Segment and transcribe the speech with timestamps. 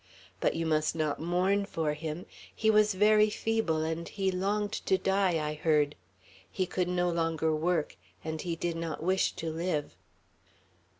[0.39, 2.25] But you must not mourn for him.
[2.55, 5.93] He was very feeble, and he longed to die, I heard.
[6.49, 9.95] He could no longer work, and he did not wish to live."